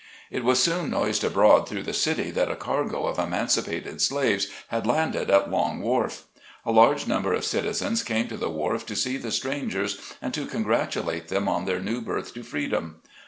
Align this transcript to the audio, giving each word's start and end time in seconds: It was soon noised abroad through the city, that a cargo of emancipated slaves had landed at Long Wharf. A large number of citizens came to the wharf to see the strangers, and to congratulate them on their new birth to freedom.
It 0.31 0.43
was 0.43 0.59
soon 0.63 0.89
noised 0.89 1.23
abroad 1.23 1.69
through 1.69 1.83
the 1.83 1.93
city, 1.93 2.31
that 2.31 2.49
a 2.49 2.55
cargo 2.55 3.05
of 3.05 3.19
emancipated 3.19 4.01
slaves 4.01 4.47
had 4.69 4.87
landed 4.87 5.29
at 5.29 5.51
Long 5.51 5.79
Wharf. 5.79 6.23
A 6.65 6.71
large 6.71 7.05
number 7.05 7.33
of 7.33 7.45
citizens 7.45 8.01
came 8.01 8.27
to 8.27 8.37
the 8.37 8.49
wharf 8.49 8.83
to 8.87 8.95
see 8.95 9.17
the 9.17 9.29
strangers, 9.31 10.15
and 10.19 10.33
to 10.33 10.47
congratulate 10.47 11.27
them 11.27 11.47
on 11.47 11.65
their 11.65 11.79
new 11.79 12.01
birth 12.01 12.33
to 12.33 12.41
freedom. 12.41 12.95